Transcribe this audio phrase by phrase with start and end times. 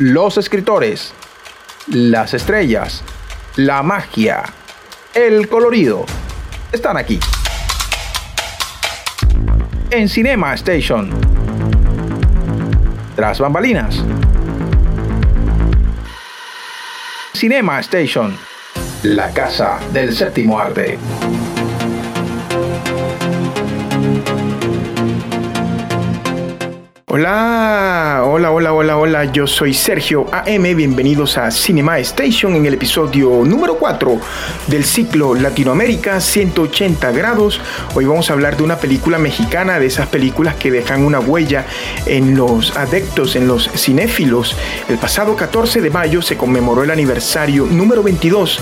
[0.00, 1.12] Los escritores.
[1.88, 3.02] Las estrellas.
[3.56, 4.44] La magia.
[5.12, 6.06] El colorido.
[6.72, 7.20] Están aquí.
[9.90, 11.10] En Cinema Station.
[13.14, 14.02] Tras bambalinas.
[17.34, 18.34] Cinema Station.
[19.02, 20.98] La casa del séptimo arte.
[27.12, 32.74] Hola, hola, hola, hola, hola, yo soy Sergio AM, bienvenidos a Cinema Station en el
[32.74, 34.20] episodio número 4
[34.68, 37.60] del ciclo Latinoamérica 180 grados.
[37.96, 41.66] Hoy vamos a hablar de una película mexicana, de esas películas que dejan una huella
[42.06, 44.56] en los adeptos, en los cinéfilos.
[44.88, 48.60] El pasado 14 de mayo se conmemoró el aniversario número 22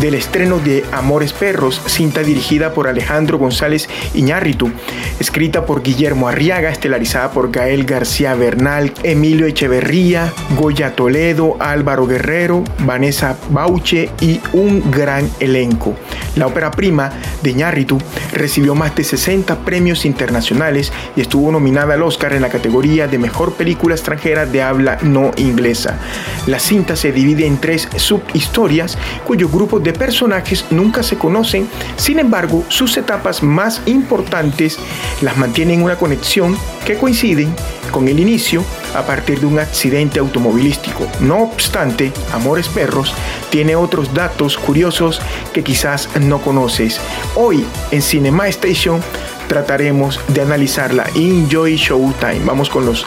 [0.00, 4.70] del estreno de Amores Perros, cinta dirigida por Alejandro González Iñárritu,
[5.18, 12.64] escrita por Guillermo Arriaga, estelarizada por Gael García Bernal, Emilio Echeverría, Goya Toledo, Álvaro Guerrero,
[12.80, 15.94] Vanessa Bauche y un gran elenco.
[16.36, 17.10] La ópera prima
[17.42, 17.98] de Iñárritu
[18.32, 23.18] recibió más de 60 premios internacionales y estuvo nominada al Oscar en la categoría de
[23.18, 25.98] Mejor Película Extranjera de Habla No Inglesa.
[26.46, 32.18] La cinta se divide en tres subhistorias cuyos grupos de personajes nunca se conocen, sin
[32.18, 34.78] embargo sus etapas más importantes
[35.22, 37.54] las mantienen una conexión que coinciden
[37.90, 41.06] con el inicio a partir de un accidente automovilístico.
[41.20, 43.14] No obstante, Amores Perros
[43.50, 45.20] tiene otros datos curiosos
[45.52, 47.00] que quizás no conoces.
[47.34, 49.02] Hoy en Cinema Station
[49.48, 51.06] trataremos de analizarla.
[51.14, 52.40] Enjoy Showtime.
[52.44, 53.06] Vamos con los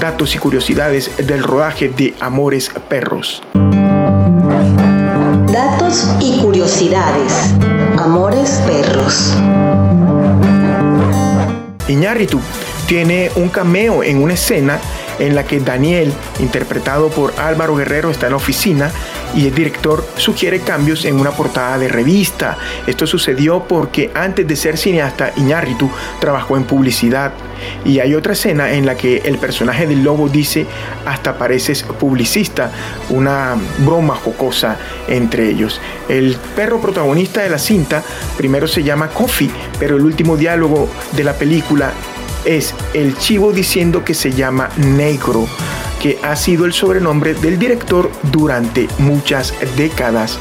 [0.00, 3.42] datos y curiosidades del rodaje de Amores Perros.
[5.52, 7.54] Datos y curiosidades.
[7.98, 9.36] Amores Perros.
[11.88, 12.40] Iñárritu
[12.86, 14.80] tiene un cameo en una escena
[15.18, 18.90] en la que Daniel, interpretado por Álvaro Guerrero, está en la oficina
[19.34, 22.58] y el director sugiere cambios en una portada de revista.
[22.86, 25.90] Esto sucedió porque antes de ser cineasta, Iñárritu
[26.20, 27.32] trabajó en publicidad.
[27.84, 30.66] Y hay otra escena en la que el personaje del lobo dice,
[31.06, 32.72] hasta pareces publicista,
[33.10, 34.76] una broma jocosa
[35.06, 35.80] entre ellos.
[36.08, 38.02] El perro protagonista de la cinta
[38.36, 41.92] primero se llama Coffee, pero el último diálogo de la película
[42.44, 45.46] es el chivo diciendo que se llama negro,
[46.00, 50.38] que ha sido el sobrenombre del director durante muchas décadas.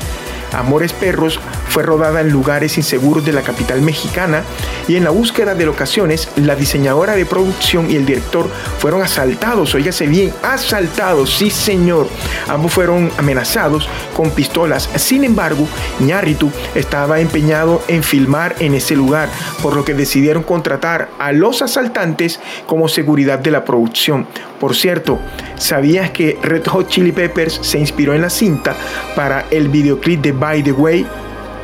[0.53, 1.39] Amores Perros
[1.69, 4.43] fue rodada en lugares inseguros de la capital mexicana
[4.87, 9.73] y en la búsqueda de locaciones, la diseñadora de producción y el director fueron asaltados,
[9.73, 12.07] oígase bien, asaltados, sí señor.
[12.47, 14.89] Ambos fueron amenazados con pistolas.
[14.95, 15.67] Sin embargo,
[15.99, 19.29] Ñarritu estaba empeñado en filmar en ese lugar,
[19.61, 24.27] por lo que decidieron contratar a los asaltantes como seguridad de la producción.
[24.61, 25.19] Por cierto,
[25.55, 28.75] ¿sabías que Red Hot Chili Peppers se inspiró en la cinta
[29.15, 31.03] para el videoclip de By the Way?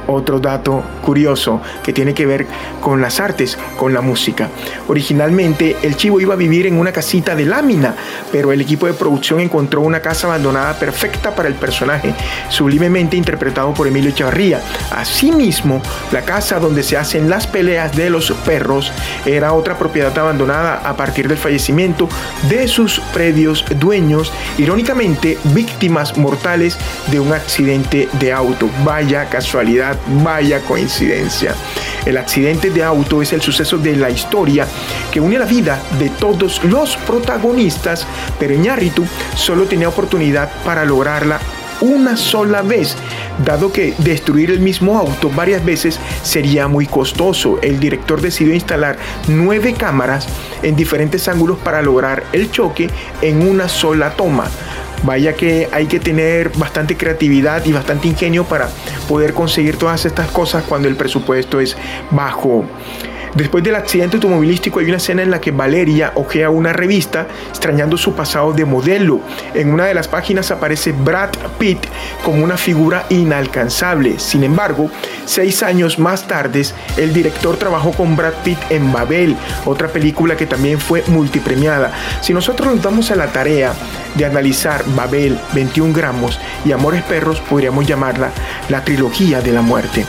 [0.08, 2.48] Otro dato curioso que tiene que ver
[2.82, 4.50] con las artes, con la música.
[4.88, 7.96] Originalmente el chivo iba a vivir en una casita de lámina,
[8.32, 12.14] pero el equipo de producción encontró una casa abandonada perfecta para el personaje,
[12.50, 14.62] sublimemente interpretado por Emilio Echevarría.
[14.92, 15.82] Asimismo,
[16.12, 18.92] la casa donde se hacen las peleas de los perros
[19.26, 22.08] era otra propiedad abandonada a partir del fallecimiento
[22.50, 26.78] de sus predios dueños, irónicamente víctimas mortales
[27.12, 28.70] de un accidente de auto.
[28.84, 31.54] Vaya casualidad Vaya coincidencia.
[32.06, 34.66] El accidente de auto es el suceso de la historia
[35.12, 38.08] que une la vida de todos los protagonistas,
[38.40, 39.06] pero Iñárritu
[39.36, 41.40] solo tenía oportunidad para lograrla
[41.82, 42.96] una sola vez,
[43.46, 47.60] dado que destruir el mismo auto varias veces sería muy costoso.
[47.62, 48.98] El director decidió instalar
[49.28, 50.28] nueve cámaras
[50.64, 52.90] en diferentes ángulos para lograr el choque
[53.22, 54.50] en una sola toma.
[55.04, 58.70] Vaya que hay que tener bastante creatividad y bastante ingenio para
[59.08, 61.78] poder conseguir todas estas cosas cuando el presupuesto es
[62.12, 62.66] bajo.
[63.38, 67.96] Después del accidente automovilístico hay una escena en la que Valeria ojea una revista extrañando
[67.96, 69.22] su pasado de modelo.
[69.54, 71.30] En una de las páginas aparece Brad
[71.60, 71.78] Pitt
[72.24, 74.18] como una figura inalcanzable.
[74.18, 74.90] Sin embargo,
[75.26, 76.64] seis años más tarde,
[76.98, 81.94] el director trabajó con Brad Pitt en Babel, otra película que también fue multipremiada.
[82.22, 83.72] Si nosotros nos damos a la tarea
[84.16, 88.32] de analizar Babel, 21 gramos y Amores Perros, podríamos llamarla
[88.70, 90.08] la trilogía de la muerte.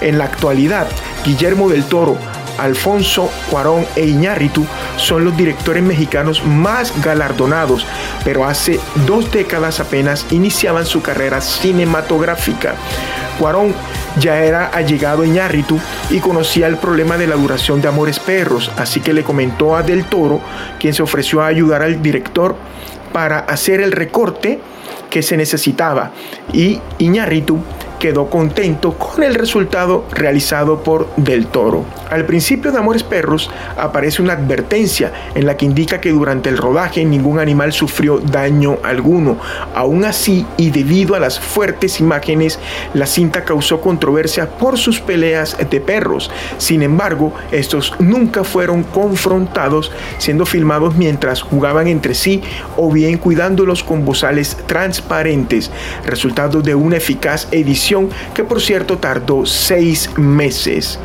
[0.00, 0.86] En la actualidad,
[1.24, 2.16] Guillermo del Toro
[2.58, 4.66] Alfonso Cuarón e Iñárritu
[4.96, 7.86] son los directores mexicanos más galardonados,
[8.24, 12.74] pero hace dos décadas apenas iniciaban su carrera cinematográfica.
[13.38, 13.72] Cuarón
[14.18, 15.78] ya era allegado a Iñárritu
[16.10, 19.82] y conocía el problema de la duración de Amores Perros, así que le comentó a
[19.82, 20.40] Del Toro,
[20.80, 22.56] quien se ofreció a ayudar al director
[23.12, 24.60] para hacer el recorte
[25.08, 26.10] que se necesitaba
[26.52, 27.58] y Iñárritu
[27.98, 31.84] quedó contento con el resultado realizado por Del Toro.
[32.10, 36.56] Al principio de Amores Perros aparece una advertencia en la que indica que durante el
[36.56, 39.38] rodaje ningún animal sufrió daño alguno.
[39.74, 42.58] Aún así, y debido a las fuertes imágenes,
[42.94, 46.30] la cinta causó controversia por sus peleas de perros.
[46.56, 52.42] Sin embargo, estos nunca fueron confrontados, siendo filmados mientras jugaban entre sí
[52.76, 55.70] o bien cuidándolos con bozales transparentes,
[56.06, 57.87] resultado de una eficaz edición
[58.34, 60.98] que por cierto tardó seis meses.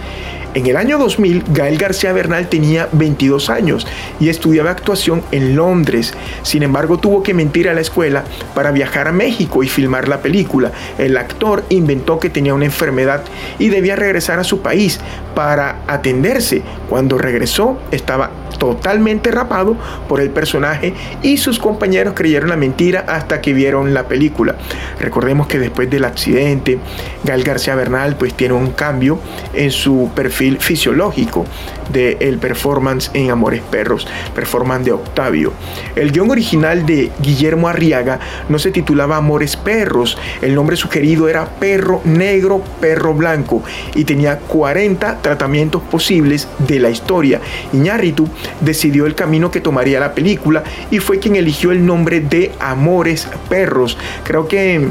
[0.55, 3.87] En el año 2000, Gael García Bernal tenía 22 años
[4.19, 6.13] y estudiaba actuación en Londres.
[6.43, 8.23] Sin embargo, tuvo que mentir a la escuela
[8.53, 10.71] para viajar a México y filmar la película.
[10.99, 13.23] El actor inventó que tenía una enfermedad
[13.57, 14.99] y debía regresar a su país
[15.33, 16.61] para atenderse.
[16.87, 18.29] Cuando regresó, estaba
[18.59, 19.75] totalmente rapado
[20.07, 24.55] por el personaje y sus compañeros creyeron la mentira hasta que vieron la película.
[24.99, 26.77] Recordemos que después del accidente,
[27.23, 29.19] Gael García Bernal pues tiene un cambio
[29.53, 31.45] en su perfil fisiológico
[31.91, 35.53] del el performance en Amores Perros, performance de Octavio.
[35.95, 38.19] El guion original de Guillermo Arriaga
[38.49, 43.63] no se titulaba Amores Perros, el nombre sugerido era Perro Negro, Perro Blanco
[43.95, 47.41] y tenía 40 tratamientos posibles de la historia.
[47.71, 48.27] Iñárritu
[48.61, 53.27] decidió el camino que tomaría la película y fue quien eligió el nombre de Amores
[53.49, 53.97] Perros.
[54.23, 54.87] Creo que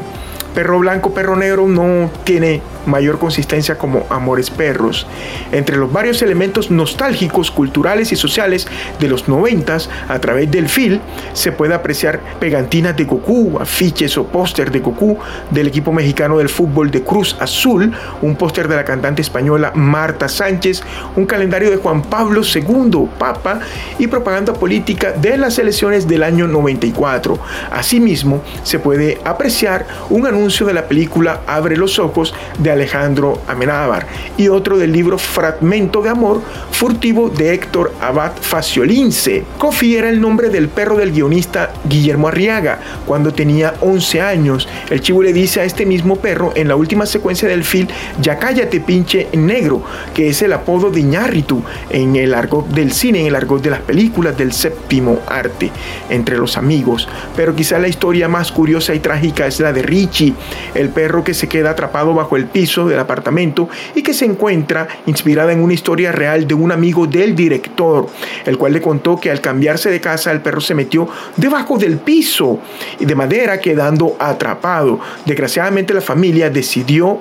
[0.54, 5.06] Perro Blanco, Perro Negro no tiene mayor consistencia como Amores Perros.
[5.52, 8.66] Entre los varios elementos nostálgicos, culturales y sociales
[8.98, 11.00] de los noventas, a través del film,
[11.32, 15.18] se puede apreciar pegantinas de Goku, afiches o póster de Goku
[15.50, 20.28] del equipo mexicano del fútbol de Cruz Azul, un póster de la cantante española Marta
[20.28, 20.82] Sánchez,
[21.16, 23.60] un calendario de Juan Pablo II, Papa,
[23.98, 27.38] y propaganda política de las elecciones del año 94.
[27.70, 34.06] Asimismo, se puede apreciar un anuncio de la película Abre los ojos de Alejandro Amenábar
[34.36, 36.40] y otro del libro Fragmento de Amor
[36.70, 39.44] furtivo de Héctor Abad Faciolince.
[39.58, 44.68] Kofi era el nombre del perro del guionista Guillermo Arriaga cuando tenía 11 años.
[44.90, 47.88] El chivo le dice a este mismo perro en la última secuencia del film,
[48.20, 49.82] ya cállate pinche negro,
[50.14, 53.70] que es el apodo de Ñarritu en el argot del cine, en el argot de
[53.70, 55.70] las películas del séptimo arte
[56.10, 57.08] entre los amigos.
[57.36, 60.34] Pero quizá la historia más curiosa y trágica es la de Richie,
[60.74, 64.86] el perro que se queda atrapado bajo el piso del apartamento y que se encuentra
[65.06, 68.06] inspirada en una historia real de un amigo del director,
[68.46, 71.98] el cual le contó que al cambiarse de casa el perro se metió debajo del
[71.98, 72.60] piso
[73.00, 75.00] y de madera quedando atrapado.
[75.26, 77.20] Desgraciadamente la familia decidió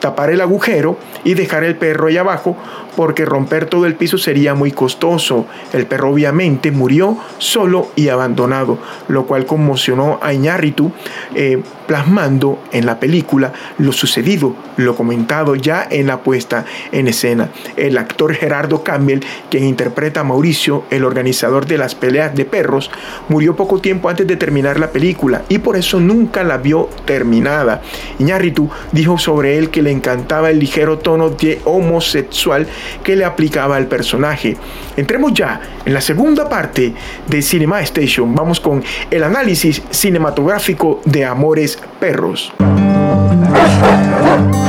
[0.00, 2.56] tapar el agujero y dejar el perro ahí abajo
[2.96, 5.46] porque romper todo el piso sería muy costoso.
[5.72, 10.92] El perro obviamente murió solo y abandonado, lo cual conmocionó a Iñárritu,
[11.34, 17.50] eh, plasmando en la película lo sucedido, lo comentado ya en la puesta en escena.
[17.76, 19.20] El actor Gerardo Campbell,
[19.50, 22.90] quien interpreta a Mauricio, el organizador de las peleas de perros,
[23.28, 27.82] murió poco tiempo antes de terminar la película y por eso nunca la vio terminada.
[28.18, 32.66] Iñárritu dijo sobre él que le encantaba el ligero tono de homosexual
[33.04, 34.56] que le aplicaba al personaje.
[34.96, 36.94] Entremos ya en la segunda parte
[37.26, 38.34] de Cinema Station.
[38.34, 42.52] Vamos con el análisis cinematográfico de Amores Perros.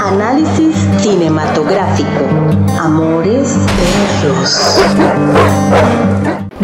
[0.01, 2.25] Análisis cinematográfico.
[2.79, 4.79] Amores Perros.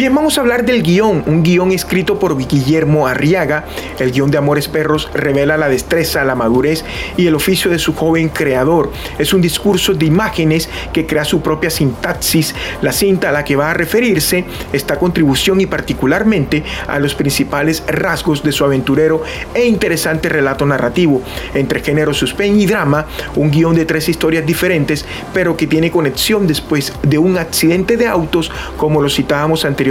[0.00, 3.66] Bien, vamos a hablar del guion, un guion escrito por Guillermo Arriaga.
[3.98, 6.86] El guion de Amores Perros revela la destreza, la madurez
[7.18, 8.90] y el oficio de su joven creador.
[9.18, 12.54] Es un discurso de imágenes que crea su propia sintaxis.
[12.80, 17.82] La cinta a la que va a referirse esta contribución y particularmente a los principales
[17.86, 21.20] rasgos de su aventurero e interesante relato narrativo.
[21.52, 23.04] Entre género suspense y drama,
[23.36, 25.04] un guion de tres historias diferentes,
[25.34, 29.89] pero que tiene conexión después de un accidente de autos, como lo citábamos anteriormente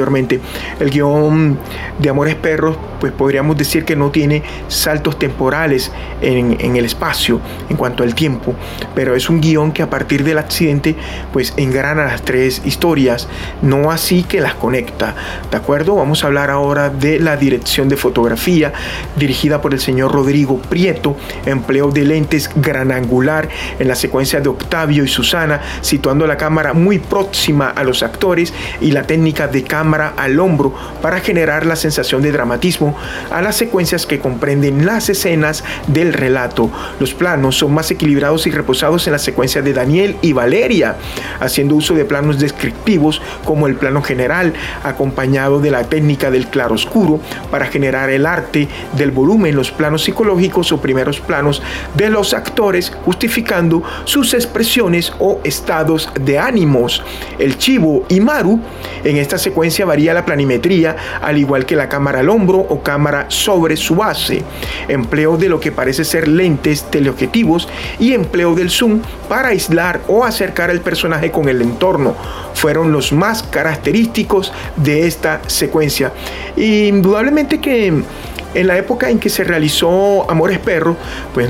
[0.79, 1.57] el guion
[1.97, 5.91] de Amores Perros, pues podríamos decir que no tiene saltos temporales
[6.21, 7.39] en, el espacio
[7.69, 8.53] en cuanto al tiempo,
[8.95, 10.95] pero es un guion que a partir del accidente,
[11.33, 13.27] pues engrana las tres historias,
[13.61, 15.15] no así que las conecta.
[15.49, 15.95] ¿De acuerdo?
[15.95, 18.73] Vamos a hablar ahora de la dirección de fotografía,
[19.17, 24.49] dirigida por el señor Rodrigo Prieto, empleo de lentes gran angular en la secuencia de
[24.49, 29.63] Octavio y Susana, situando la cámara muy próxima a los actores y la técnica de
[29.63, 32.95] cámara al hombro para generar la sensación de dramatismo
[33.31, 36.69] a las secuencias que comprenden las escenas del relato.
[37.00, 40.98] Los planos son más equilibrados y reposados en la secuencia de Daniel y Valeria,
[41.39, 44.53] haciendo uso de planos descriptivos como el plano general,
[44.84, 47.19] acompañado de la técnica del claroscuro
[47.51, 51.62] para generar el arte del volumen, los planos psicológicos o primeros planos
[51.96, 57.03] de los actores, justificando sus expresiones o estados de ánimos.
[57.38, 58.60] El chivo y Maru
[59.03, 63.25] en esta secuencia varía la planimetría, al igual que la cámara al hombro o cámara
[63.29, 64.43] sobre su base,
[64.88, 67.67] empleo de lo que parece ser lentes teleobjetivos
[68.00, 72.15] y empleo del zoom para aislar o acercar el personaje con el entorno.
[72.53, 76.12] Fueron los más característicos de esta secuencia.
[76.55, 78.03] Indudablemente que
[78.53, 80.95] en la época en que se realizó Amores Perro,
[81.33, 81.49] pues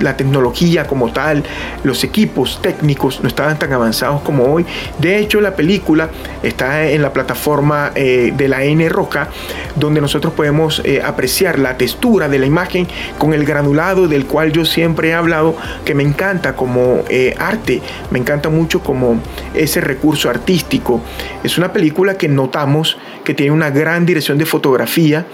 [0.00, 1.42] la tecnología como tal,
[1.82, 4.64] los equipos técnicos no estaban tan avanzados como hoy.
[4.98, 6.10] De hecho, la película
[6.42, 9.28] está en la plataforma eh, de la N Roca,
[9.76, 12.86] donde nosotros podemos eh, apreciar la textura de la imagen
[13.18, 17.82] con el granulado del cual yo siempre he hablado que me encanta como eh, arte,
[18.10, 19.20] me encanta mucho como
[19.54, 21.00] ese recurso artístico.
[21.42, 25.26] Es una película que notamos que tiene una gran dirección de fotografía,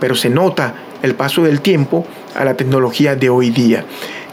[0.00, 3.84] pero se nota el paso del tiempo a la tecnología de hoy día.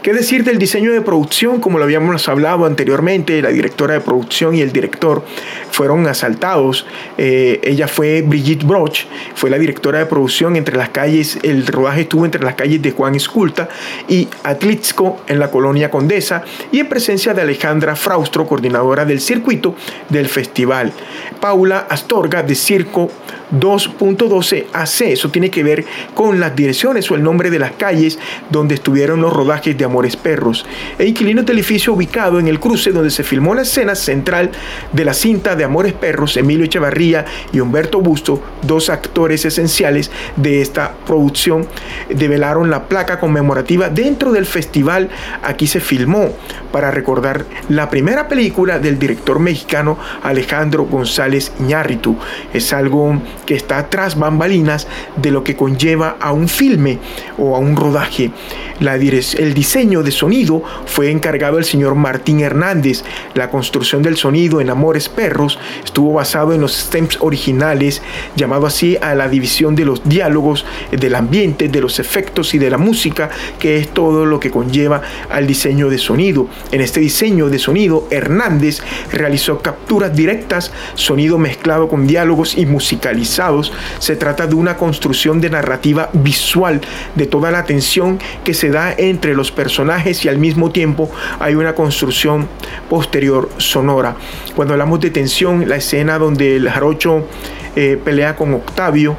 [0.02, 1.60] ¿Qué decir del diseño de producción?
[1.60, 5.24] Como lo habíamos hablado anteriormente, la directora de producción y el director
[5.72, 6.86] fueron asaltados.
[7.16, 12.02] Eh, ella fue Brigitte Broch, fue la directora de producción entre las calles, el rodaje
[12.02, 13.68] estuvo entre las calles de Juan Esculta
[14.08, 19.74] y Atlitzco en la colonia Condesa y en presencia de Alejandra Fraustro, coordinadora del circuito
[20.08, 20.92] del festival.
[21.40, 23.10] Paula Astorga de Circo
[23.52, 28.18] 2.12 AC, eso tiene que ver con las direcciones o el nombre de las calles
[28.50, 30.64] donde estuvieron los rodajes de Amores Perros,
[30.98, 34.50] e inquilino del edificio ubicado en el cruce donde se filmó la escena central
[34.92, 40.60] de la cinta de Amores Perros, Emilio Echevarría y Humberto Busto, dos actores esenciales de
[40.60, 41.66] esta producción,
[42.08, 45.08] develaron la placa conmemorativa dentro del festival.
[45.42, 46.30] Aquí se filmó
[46.72, 52.16] para recordar la primera película del director mexicano Alejandro González Iñárritu.
[52.52, 56.98] Es algo que está tras bambalinas de lo que conlleva a un filme
[57.38, 58.30] o a un rodaje.
[58.80, 63.04] La, el diseño de sonido fue encargado el señor Martín Hernández.
[63.34, 68.02] La construcción del sonido en Amores Perros estuvo basado en los stems originales,
[68.34, 72.70] llamado así a la división de los diálogos, del ambiente, de los efectos y de
[72.70, 73.30] la música,
[73.60, 76.48] que es todo lo que conlleva al diseño de sonido.
[76.72, 78.80] En este diseño de sonido, Hernández
[79.12, 83.72] realizó capturas directas, sonido mezclado con diálogos y musicalizados.
[84.00, 86.80] Se trata de una construcción de narrativa visual
[87.14, 89.67] de toda la tensión que se da entre los personajes
[90.22, 92.48] y al mismo tiempo hay una construcción
[92.88, 94.16] posterior sonora.
[94.56, 97.26] Cuando hablamos de tensión, la escena donde el jarocho
[97.76, 99.16] eh, pelea con Octavio,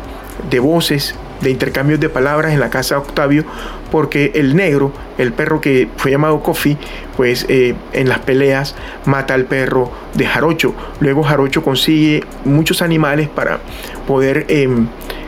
[0.50, 3.46] de voces, de intercambios de palabras en la casa de Octavio,
[3.92, 6.78] porque el negro, el perro que fue llamado Coffee,
[7.16, 8.76] pues eh, en las peleas
[9.06, 10.74] mata al perro de Jarocho.
[11.00, 13.60] Luego Jarocho consigue muchos animales para
[14.08, 14.88] poder em,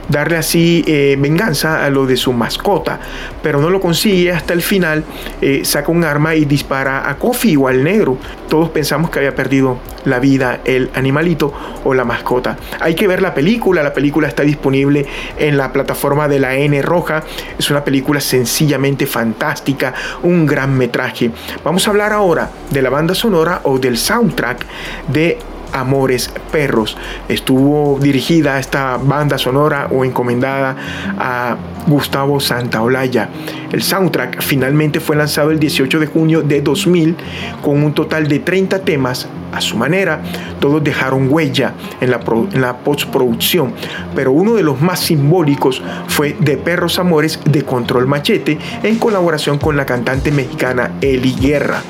[0.10, 3.00] darle así eh, venganza a lo de su mascota,
[3.42, 5.04] pero no lo consigue hasta el final,
[5.42, 8.18] eh, saca un arma y dispara a Kofi o al negro.
[8.50, 11.54] Todos pensamos que había perdido la vida el animalito
[11.84, 12.58] o la mascota.
[12.80, 15.06] Hay que ver la película, la película está disponible
[15.38, 17.24] en la plataforma de la N Roja,
[17.58, 19.94] es una película sencillamente fantástica,
[20.24, 21.32] un gran metraje.
[21.64, 24.66] Vamos a hablar ahora de la banda sonora o del soundtrack
[25.08, 25.38] de
[25.74, 26.98] Amores Perros.
[27.28, 30.76] Estuvo dirigida esta banda sonora o encomendada
[31.18, 33.30] a Gustavo Santaolalla.
[33.72, 37.16] El soundtrack finalmente fue lanzado el 18 de junio de 2000
[37.62, 40.22] con un total de 30 temas a su manera.
[40.60, 42.20] Todos dejaron huella en la,
[42.54, 43.74] en la postproducción,
[44.16, 49.58] pero uno de los más simbólicos fue De Perros Amores de Control Machete en colaboración
[49.58, 51.82] con la cantante mexicana Eli Guerra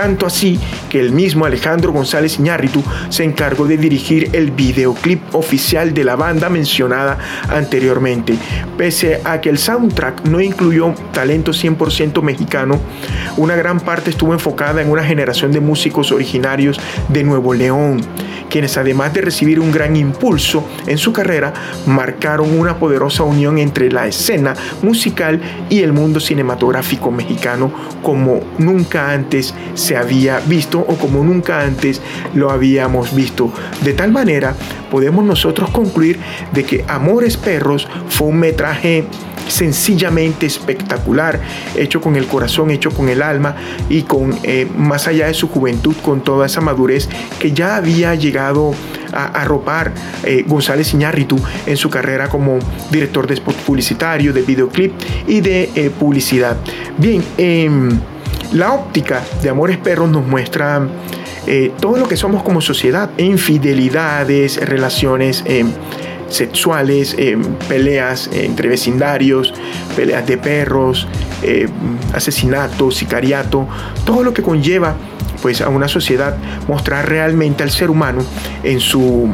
[0.00, 5.92] tanto así que el mismo Alejandro González Iñárritu se encargó de dirigir el videoclip oficial
[5.92, 7.18] de la banda mencionada
[7.50, 8.34] anteriormente.
[8.78, 12.80] Pese a que el soundtrack no incluyó talento 100% mexicano,
[13.36, 16.80] una gran parte estuvo enfocada en una generación de músicos originarios
[17.10, 18.00] de Nuevo León,
[18.48, 21.52] quienes además de recibir un gran impulso en su carrera,
[21.86, 27.70] marcaron una poderosa unión entre la escena musical y el mundo cinematográfico mexicano
[28.02, 32.00] como nunca antes se había visto o como nunca antes
[32.34, 33.52] lo habíamos visto.
[33.82, 34.54] De tal manera,
[34.90, 36.18] podemos nosotros concluir
[36.52, 39.06] de que Amores Perros fue un metraje
[39.50, 41.40] sencillamente espectacular,
[41.76, 43.56] hecho con el corazón, hecho con el alma
[43.88, 48.14] y con eh, más allá de su juventud, con toda esa madurez que ya había
[48.14, 48.72] llegado
[49.12, 49.92] a arropar
[50.24, 52.58] eh, González Iñárritu en su carrera como
[52.90, 54.92] director de spot publicitario, de videoclip
[55.26, 56.56] y de eh, publicidad.
[56.96, 57.98] Bien, em,
[58.52, 60.86] la óptica de Amores Perros nos muestra
[61.46, 65.64] eh, todo lo que somos como sociedad, infidelidades, relaciones eh,
[66.28, 67.38] sexuales, eh,
[67.68, 69.54] peleas entre vecindarios,
[69.96, 71.08] peleas de perros,
[72.12, 73.66] asesinato, sicariato,
[74.04, 74.94] todo lo que conlleva
[75.40, 76.36] pues a una sociedad
[76.68, 78.22] mostrar realmente al ser humano
[78.62, 79.30] en su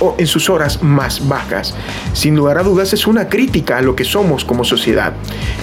[0.00, 1.74] o en sus horas más bajas.
[2.12, 5.14] Sin lugar a dudas es una crítica a lo que somos como sociedad.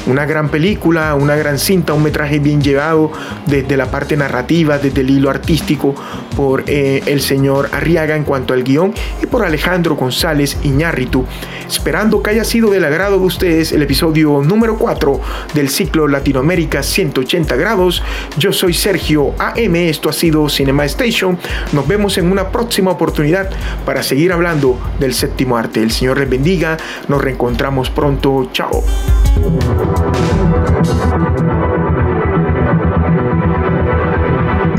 [0.08, 3.12] Una gran película, una gran cinta, un metraje bien llevado
[3.48, 5.96] desde la parte narrativa, desde el hilo artístico
[6.36, 11.26] por eh, el señor Arriaga en cuanto al guion y por Alejandro González Iñárritu.
[11.68, 15.20] Esperando que haya sido del agrado de ustedes el episodio número 4
[15.54, 18.04] del ciclo Latinoamérica 180 grados.
[18.38, 21.38] Yo soy Sergio AM, esto ha sido Cinema Station.
[21.72, 23.50] Nos vemos en una próxima oportunidad
[23.86, 25.82] para hablando del séptimo arte.
[25.82, 26.78] El Señor les bendiga,
[27.08, 28.84] nos reencontramos pronto, chao.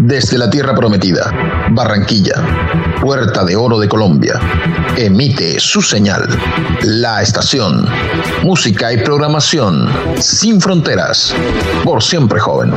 [0.00, 1.32] Desde la Tierra Prometida,
[1.70, 2.34] Barranquilla,
[3.00, 4.38] Puerta de Oro de Colombia,
[4.96, 6.28] emite su señal,
[6.82, 7.88] la estación,
[8.42, 9.88] música y programación
[10.20, 11.34] sin fronteras,
[11.84, 12.74] por siempre joven.